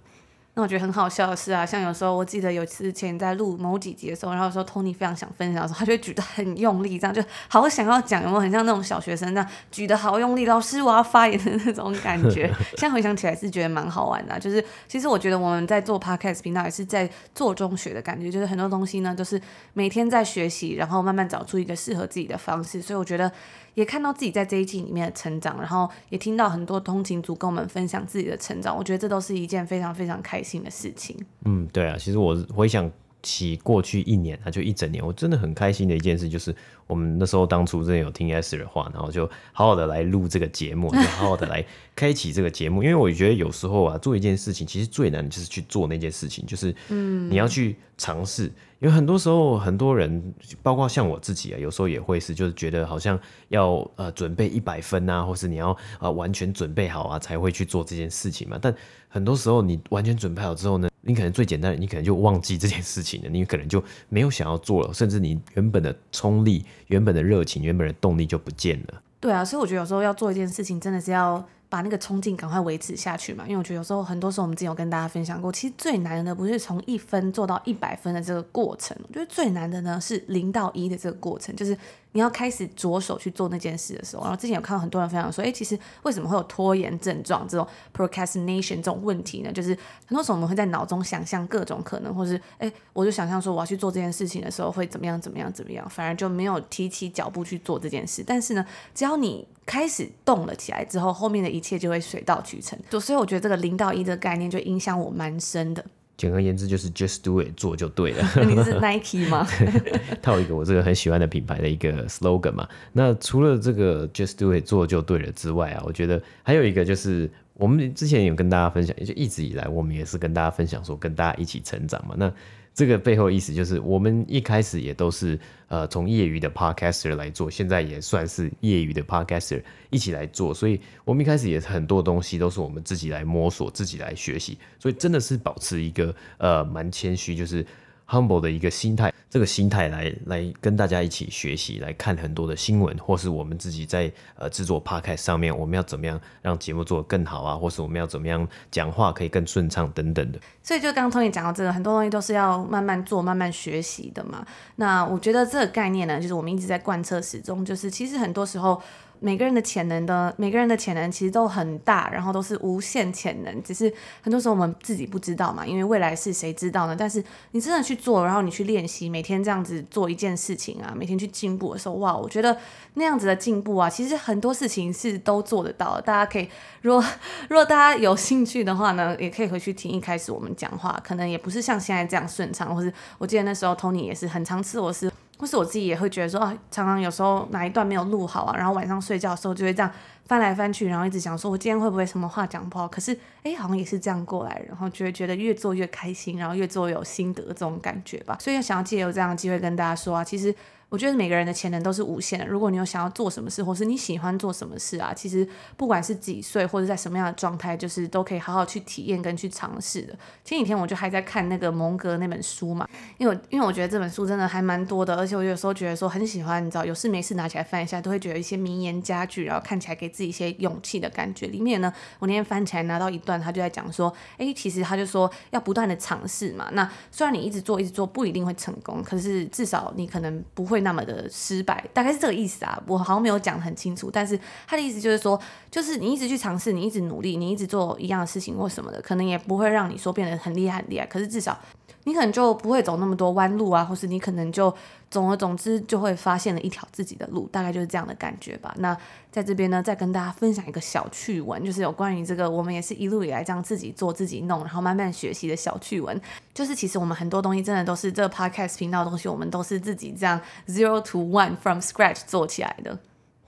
[0.59, 12.53] 那我觉得很好笑的是啊，像有时候我记得有之前在录某几集的时候，然后说 Tony 非常想分享的时候，他就会举得很用力，这样就好想要讲，有没有很像那种小学生那样举得好用力，老师我要发言的那种感觉。
[12.77, 19.41] 现在回想起来是觉得蛮好玩的啊，就是其实我觉得我们在做 Podcast 频道也是在做中学的感觉，就是很多东西呢都是
[19.75, 23.31] 每天在学习，然后慢慢找出一个适合自己的方式，所以我觉得。
[23.75, 31.17] 也看到自己在这一季里面的成长，然后也听到很多通勤族跟我们分享自己的成长，我觉得这都是一件非常非常开心的事情。
[31.45, 32.91] 嗯，对啊，其实我回想
[33.23, 36.55] 起过去一年啊，就一整年，我真的很开心的一件事就是。
[36.89, 41.63] 我们那时候当初真的有听 Esther 的话，然后就好好的来录这个节目，就 好好的来
[41.95, 42.83] 开启这个节目。
[42.83, 48.51] 因为我觉得有时候啊，做一件事情其实最难的就是去做那件事情，就是嗯，你要去尝试。
[48.81, 50.33] 因为很多时候很多人，
[50.63, 58.59] 包括像我自己啊，有时候也会是，就是觉得好像要呃准备一百分啊，或是你要啊完全准备好啊，才会去做这件事情嘛。
[58.59, 58.75] 但
[59.09, 69.03] 很多时候你完全准备好之后呢，你可能最简单的，你可能就忘记这件事情了，你可能就没有想要做了，甚至你原本的冲力、原本的热情、原本的动力就不见了。
[69.21, 71.45] 对啊，所以我觉得有时候要做一件事情，真的是要。
[71.71, 81.77] 把那个冲劲赶快维持下去嘛，因为我觉得有时候很多时候我们之前有跟大家分享过，其实最难的不是从一分做到一百分的这个过程，我觉得最难的呢是零到一的这个过程，就是
[82.19, 84.25] 你要开始着手去做那件事的时候。
[84.25, 87.65] 然后之前有看到很多人分享说，诶，其实为什么会有拖延症状这种
[87.97, 89.53] procrastination 这种问题呢？
[89.53, 89.69] 就是
[90.05, 98.25] 很多时候我们会在脑中想象各种可能，或是诶，我就想象说我要去做这件事情的时候会怎么样怎么样怎么样，反而就没有提起脚步去做这件事。
[98.27, 102.77] 但是呢，只要你开始动了起来之后，后面的一切就会水到渠成。
[102.91, 105.85] 就所以我觉得这个零到一的概念就影响我蛮深的。
[106.19, 108.23] 简而言之，就是 just do it，做就对了。
[108.45, 109.47] 你是 Nike 吗？
[110.21, 112.69] 套一个我这个很喜欢的品牌的一个 slogan 嘛。
[112.93, 122.17] 那除了这个 just do it，做就对了之外啊，我觉得还有一个就是我们之前有跟大家分享，也就一直以来我们也是跟大家分享说，跟大家一起成长嘛。
[122.19, 122.31] 那
[122.79, 125.37] 这个背后意思就是，我们一开始也都是
[125.67, 129.61] 呃从业余的 podcaster 来做，现在也算是业余的 podcaster
[129.91, 137.67] 一起来做，所以我们一开始也很多东西都是我们自己来摸索、自己来学习，所以真的是保持一个呃蛮谦虚，就是
[138.07, 139.13] humble 的一个心态。
[139.31, 150.41] 这个心态来来跟大家一起学习，来看很多的新闻，或是我们自己在呃制作 podcast 上面，我们要怎么样让节目做得更好啊，或是我们要怎么样讲话可以更顺畅等等的。
[150.69, 154.45] 所以就刚刚 Tony 讲到这个，很多东西都是要慢慢做、慢慢学习的嘛。
[154.77, 158.79] 那我觉得这个概念呢，就是我们一直在贯彻始终，就是其实很多时候。
[159.21, 166.95] 每个人的潜能的，每个人的潜能其实都很大，然后都是无限潜能，只是很多时候我们自己不知道嘛，因为未来是谁知道呢？
[166.97, 172.57] 但是你真的去做，然后你去练习，每天这样子做一件事情啊，每天去进步的时候，哇，我觉得
[172.95, 176.03] 那样子的进步啊，其实很多事情是都做得到的。
[176.03, 176.49] 大家可以，
[176.83, 177.05] 如果
[177.51, 185.11] 如果大家有兴趣的话呢，也可以回去听一开始我们讲话，可能也不是像现在这样顺畅，或是我记得那时候 Tony 也是很常吃螺丝。
[185.41, 189.89] 或是我自己也会觉得说啊，常常有时候哪一段没有录好啊，然后晚上睡觉的时候就会这样
[190.25, 192.89] 翻来翻去，然后一直想说，我今天会不会什么话讲不好？
[192.89, 198.37] 可是哎，好像也是这样过来，然后就会觉得越做越开心，然后越做越有心得这种感觉吧。
[198.41, 200.53] 所以想要借由这样的机会跟大家说啊，其实。
[200.91, 202.47] 我觉得每个人的潜能都是无限的。
[202.47, 205.47] 如果你有想要做什么事，或是你喜欢做什么事啊，其实
[205.77, 210.15] 不管是几岁或者在什么样的状态，就是都可以好好去体验跟去尝试的。
[210.45, 221.49] 前几天我就还在看那个蒙格那本书嘛，因为因为我觉得这本书真的还蛮多的，而且我有时候觉得说很喜欢，你知道，有事没事拿起来翻一下，都会觉得一些名言佳句，然后看起来给自己一些勇气的感觉。
[221.49, 226.69] 里面呢，我那天翻起来拿到一段，他就在讲说，诶，其实他就说要不断的尝试嘛。
[226.73, 231.63] 那虽然你一直做一直做不一定会成功，可是至少你可能不会那么的失。
[231.69, 235.39] 败大概是这个意思啊，我好像没有讲很清楚，但是他的意思就是说，
[235.71, 241.59] 就是你一直去尝试，你一直努力，你一直做一样的事情或什么的，可能也不会让你说变得很厉害很厉害，可是至少
[242.05, 244.75] 你可能就不会走那么多弯路啊，或是你可能就
[245.11, 248.75] 总而总之就会发现了一条自己的路，大概就是这样的感觉吧。
[248.79, 248.97] 那
[249.39, 256.21] 在这边呢，再跟大家分享一个小趣闻，就是有关于这个我们也是一路以来这样自己做自己弄，然后慢慢学习的小趣闻，
[256.53, 262.99] 就是其实我们很多东西真的都是这个 podcast 频道的东西，我们都是自己这样 zero to one from scratch 做起来的。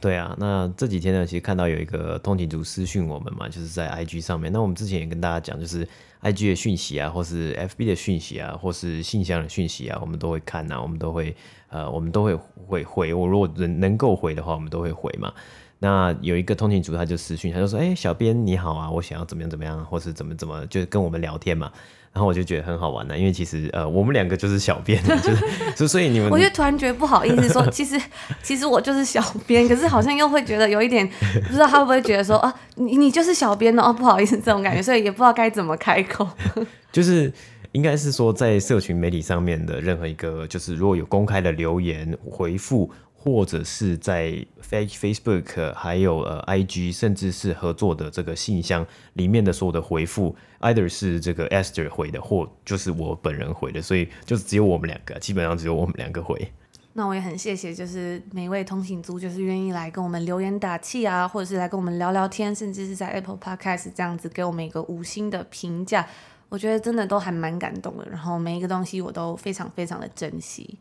[0.00, 4.52] 对啊，那这几天呢，其实看到有一个通勤族私讯我们嘛，就是在 IG 上面。
[4.52, 5.84] 那我们之前也跟大家讲，就是
[6.22, 11.34] IG 的讯息啊，或是 FB 的讯息啊，或是信箱的讯息啊，我们都会看呐、啊，我们都会
[11.68, 12.34] 呃，我们都会
[12.66, 13.12] 会回。
[13.12, 15.34] 我如果能能够回的话，我们都会回嘛。
[15.82, 21.72] 那有一个通勤族他就私讯，他就说：“哎，小编你好啊，我想要怎么样怎么样，或是怎么怎么，就跟我们聊天嘛。”
[22.12, 25.00] 然后我就觉得很好玩呢，因为其实呃，我们两个就是小编，
[25.76, 27.98] 就是所以你们，我就突然觉得不好意思说，其实
[28.42, 31.08] 其实我就是小编，可是好像又会觉得有一点
[31.46, 36.28] 不知道他会不会觉得说啊，你你就是小编哦，不好意思这种感觉，所以也不知道该怎么开口。
[36.90, 37.32] 就是
[37.70, 42.90] 应该是说，在社群媒体上面的任何一个，就是如果有公开的留言回复。
[43.22, 56.50] 或者是在 Facebook 还有呃 IG，甚至是合作的这个信箱里面的所有的回复，either 是这个 Esther 回的，或就是我本人回的，所以就只有我们两个，基本上只有我们两个回。
[56.94, 66.08] 那我也很谢谢，就是每位通行族，就是愿意来跟我们留言打气啊，或者是来跟我们聊聊天，甚至是在 Apple Podcast 这样子给我们一个五星的评价，
[66.48, 68.08] 我觉得真的都还蛮感动的。
[68.10, 70.78] 然后每一个东西我都非常非常的珍惜。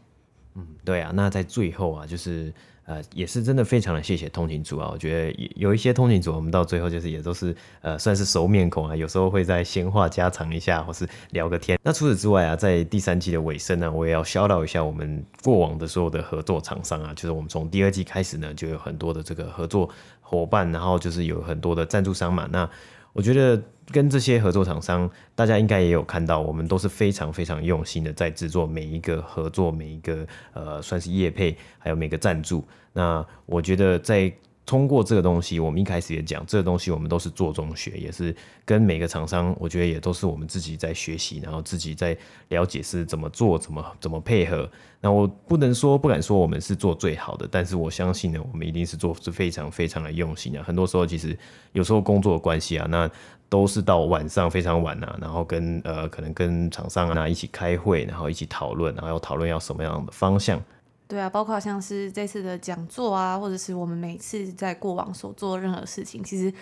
[0.59, 2.53] 嗯，对啊，那在最后啊，就是
[2.85, 4.89] 呃，也是真的非常的谢谢通勤族啊。
[4.91, 8.95] 我觉得有一些通勤族，我们到最后就是也都是呃，算是熟面孔啊。
[8.95, 11.79] 有时候会在闲话家常一下，或是聊个天。
[11.83, 17.13] 那除此之外啊，在第三季的尾声呢，我也要骚扰一下我们过往的所有的合作厂商啊。
[17.13, 19.87] 就是我们从第二季开始呢，就有很多的这个合作
[20.21, 22.47] 伙伴，然后就是有很多的赞助商嘛。
[22.51, 22.67] 那
[23.13, 32.63] 我觉得跟这些合作厂商，大家应该也有看到，我们都是非常非常用心的在制作每一个合作，每一个呃算是业配，还有每个赞助。
[32.93, 34.31] 那我觉得在
[34.69, 42.15] 通过这个东西，我们一开始也讲，这个东西我们都是做中学，也是跟每个厂商，我觉得也都是我们自己在学习，然后自己在
[42.49, 44.69] 了解是怎么做，怎么怎么配合。
[45.01, 50.63] 那我不能说，不敢说我们是做最好的，但是我相信呢，我们一定是做是非常非常的用心啊。
[50.63, 51.35] 很多时候其实
[51.71, 53.09] 有时候工作的关系啊，那
[53.49, 60.61] 都是到晚上非常晚啊，然后跟呃可能跟厂商啊一起开会，然后一起讨论，然后要讨论要什么样的方向。
[61.09, 66.53] 对啊，包括像是这次的讲座啊，或者是我们每次在过往所做任何事情，其实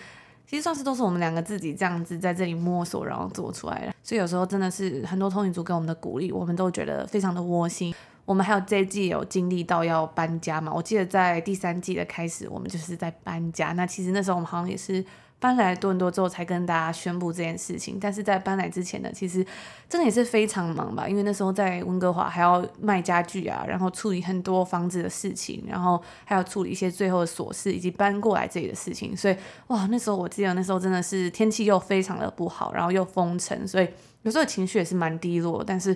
[0.47, 3.93] 其实算是都是我们两个自己这样子在这里摸索，然后做出来的。
[4.01, 7.93] 所以有时候真的是很多通勤族给我们的鼓励，我们都觉得非常的窝心。
[8.23, 10.71] 我们还有这一季有经历到要搬家嘛？
[10.73, 13.73] 我记得在第三季的开始，我们就是在搬家。
[13.73, 15.03] 那其实那时候我们好像也是。
[15.39, 19.45] 搬来多伦多之后才跟大家宣布这件事情，但是在搬来之前呢，其实
[19.87, 29.35] 真的也是非常忙吧，因为那时候在温哥华还要卖家具啊，然后处理很多房子的事情，然后还要处理一些最后的琐事，以及搬过来这里的事情，所以
[29.67, 33.87] 哇，那时候我记得那时候真的是天气又非常的不好，然后又封城，所以
[34.23, 35.95] 有时候情绪也是蛮低落，但是。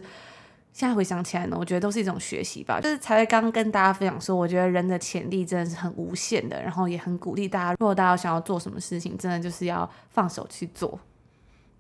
[0.73, 2.79] 现在回想起来呢，我觉得都是一种学习吧。
[2.79, 10.97] 就是才刚刚跟大家分享说，我觉得人的潜力真的是很无限的，然后也很鼓励大家，如果大家想要做什么事情，真的就是要放手去做。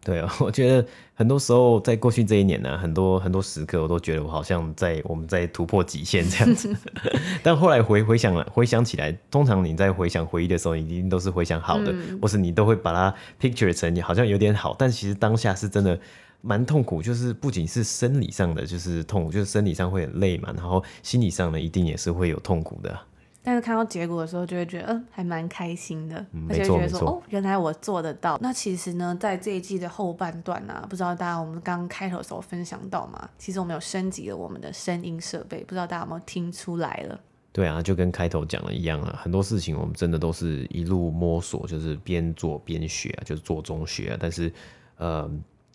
[0.03, 6.75] 对啊， 我觉得很多时候在过去这一年呢，很多很多时刻，我都觉得我好像在我们在突破极限这样子。
[7.41, 15.97] 但后来回回想了，回想起来，通常你在回想回忆的时候，你一定都是回想好的，嗯、或是你都会把它 picture 成你好像有点好，但其实当下是真的。
[16.41, 22.99] 蛮痛苦，就是不仅是生理上的，就是痛苦，就是生理上会很累嘛，然后心理上呢，一定也是会有痛苦的。
[23.43, 28.37] 但是看到结果的时候，就会觉得，嗯，还蛮开心的，嗯、而且觉得说，哦，原来我做得到。
[28.39, 37.19] 那其实呢，在这一季的后半段呢、啊，不知道大家我们刚开头的时候分享到嘛，其实我们有升级了我们的声音设备，不知道大家有没有听出来了？
[37.51, 44.17] 对啊，就跟开头讲的一样啊，很多事情我们真的都是一路摸索，就是边做边学啊，就是做中学啊。
[44.19, 44.53] 但是，
[44.97, 45.29] 呃。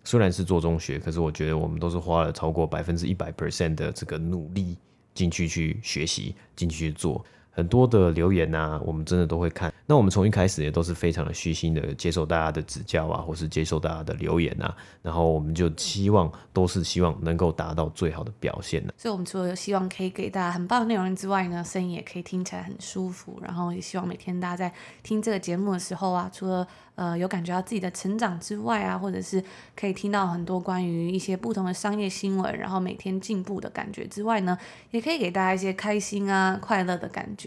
[0.06, 4.78] 虽然是做中学，可是我觉得我们都是花了超过百分之一百 percent 的这个努力
[5.14, 7.24] 进去去学习，进去去做。
[7.56, 9.72] 很多的留言啊，我们真的都会看。
[9.86, 18.92] 那我们从一开始也都是非常的虚心的接受大家的指教啊，或是接受大家的留言啊，然后我们就期望都是希望能够达到最好的表现呢。
[18.98, 23.38] 所以，我们除了希望可以给大家很棒的内容之外呢，声音也可以听起来很舒服。
[23.40, 29.42] 然后，也希望每天大家在听这个节目的时候啊，除了呃有感觉到自己的成长之外啊，或者是
[29.74, 34.58] 可以听到很多关于一些不同的商业新闻，然后每天进步的感觉之外呢，
[34.90, 37.45] 也可以给大家一些开心啊、快乐的感觉。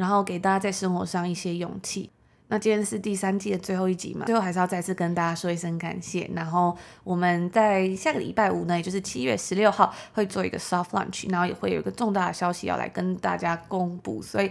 [0.00, 2.08] 然后给大家在生活上一些勇气。
[2.48, 6.28] 那今天是第三季的最后一集嘛，最后还是要再次跟大家说一声感谢。
[6.34, 6.74] 然后
[7.04, 14.50] 我们在下个礼拜五呢，也就是七月十六号会做一个 soft lunch，然后也会有一个重大的消息要来跟大家公布，所以。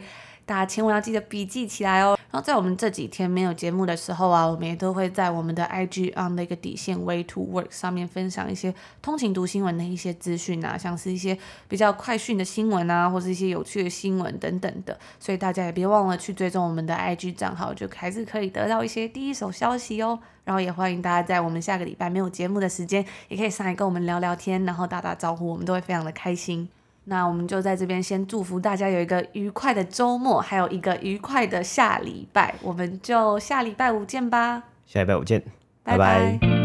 [0.49, 2.17] 大家千万要记得笔记起来哦。
[2.31, 11.37] 然后在我们这几天没有节目的时候啊，我们也都会在我们的 IG on 那个底线 Way to Work 上面分享一些通勤读新闻的一些资讯啊，像是一些
[11.67, 14.97] 比较快讯的新闻啊，或是一些有趣的新闻等等的。
[15.19, 20.17] 所以大家也别忘了去追踪我们的 IG 账号，就还是可以得到一些第一手消息哦。
[20.45, 26.67] 然后也欢迎大家在我们下个礼拜没有节目的时间，也可以上来跟我们聊聊天，然后打打招呼，我们都会非常的开心。
[27.09, 32.53] 那我们就在这边先祝福大家有一个愉快的周末，还有一个愉快的下礼拜。
[32.61, 34.63] 我们就下礼拜五见吧。
[34.85, 35.41] 下礼拜五见，
[35.83, 36.37] 拜拜。
[36.39, 36.58] 拜拜。